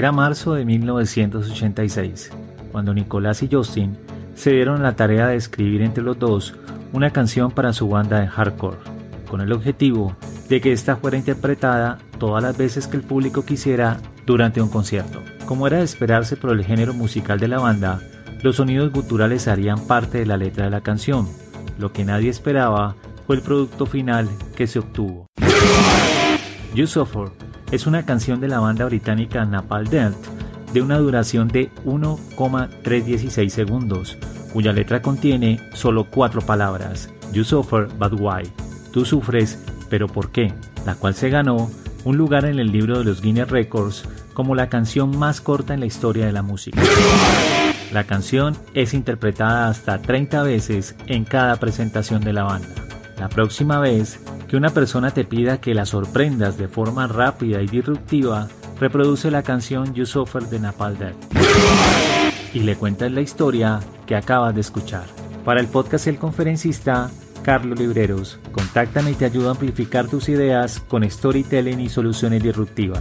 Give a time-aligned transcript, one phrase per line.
[0.00, 2.30] Era marzo de 1986,
[2.72, 3.98] cuando Nicolás y Justin
[4.34, 6.54] se dieron la tarea de escribir entre los dos
[6.94, 8.78] una canción para su banda de hardcore,
[9.28, 10.16] con el objetivo
[10.48, 15.20] de que ésta fuera interpretada todas las veces que el público quisiera durante un concierto.
[15.44, 18.00] Como era de esperarse por el género musical de la banda,
[18.42, 21.28] los sonidos guturales harían parte de la letra de la canción.
[21.78, 22.96] Lo que nadie esperaba
[23.26, 25.26] fue el producto final que se obtuvo.
[26.74, 30.14] You Suffer es una canción de la banda británica Napalm Death
[30.72, 34.18] de una duración de 1,316 segundos,
[34.52, 38.50] cuya letra contiene solo cuatro palabras, You suffer, but why?
[38.92, 40.52] Tú sufres, pero ¿por qué?
[40.84, 41.70] La cual se ganó
[42.04, 45.80] un lugar en el libro de los Guinness Records como la canción más corta en
[45.80, 46.80] la historia de la música.
[47.92, 52.68] La canción es interpretada hasta 30 veces en cada presentación de la banda.
[53.18, 57.68] La próxima vez que una persona te pida que la sorprendas de forma rápida y
[57.68, 58.48] disruptiva,
[58.80, 61.14] reproduce la canción You Suffer de Napalm Death
[62.52, 65.04] y le cuentas la historia que acabas de escuchar.
[65.44, 67.12] Para el podcast El Conferencista,
[67.44, 73.00] Carlos Libreros, contáctame y te ayudo a amplificar tus ideas con storytelling y soluciones disruptivas.